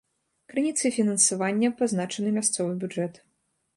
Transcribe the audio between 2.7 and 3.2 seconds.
бюджэт.